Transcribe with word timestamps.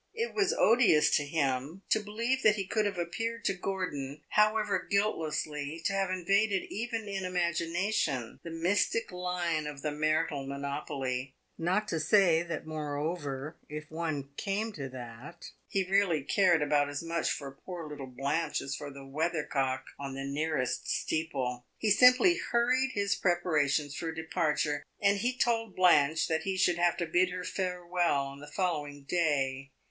It 0.15 0.33
was 0.33 0.51
odious 0.57 1.15
to 1.17 1.25
him 1.27 1.83
to 1.91 1.99
believe 1.99 2.41
that 2.41 2.55
he 2.55 2.65
could 2.65 2.87
have 2.87 2.97
appeared 2.97 3.45
to 3.45 3.53
Gordon, 3.53 4.21
however 4.29 4.87
guiltlessly, 4.91 5.79
to 5.85 5.93
have 5.93 6.09
invaded 6.09 6.63
even 6.73 7.07
in 7.07 7.23
imagination 7.23 8.39
the 8.41 8.49
mystic 8.49 9.11
line 9.11 9.67
of 9.67 9.83
the 9.83 9.91
marital 9.91 10.47
monopoly; 10.47 11.35
not 11.55 11.87
to 11.89 11.99
say 11.99 12.41
that, 12.41 12.65
moreover, 12.65 13.57
if 13.69 13.91
one 13.91 14.29
came 14.37 14.71
to 14.73 14.89
that, 14.89 15.51
he 15.67 15.83
really 15.83 16.23
cared 16.23 16.63
about 16.63 16.89
as 16.89 17.03
much 17.03 17.29
for 17.29 17.51
poor 17.63 17.87
little 17.87 18.07
Blanche 18.07 18.59
as 18.59 18.75
for 18.75 18.89
the 18.89 19.05
weather 19.05 19.43
cock 19.43 19.85
on 19.99 20.15
the 20.15 20.25
nearest 20.25 20.87
steeple. 20.87 21.63
He 21.77 21.91
simply 21.91 22.37
hurried 22.37 22.93
his 22.95 23.13
preparations 23.13 23.93
for 23.95 24.11
departure, 24.11 24.83
and 24.99 25.19
he 25.19 25.37
told 25.37 25.75
Blanche 25.75 26.27
that 26.27 26.41
he 26.41 26.57
should 26.57 26.79
have 26.79 26.97
to 26.97 27.05
bid 27.05 27.29
her 27.29 27.43
farewell 27.43 28.25
on 28.25 28.39
the 28.39 28.47
following 28.47 29.03
day. 29.03 29.69